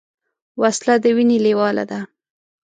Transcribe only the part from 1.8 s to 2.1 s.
ده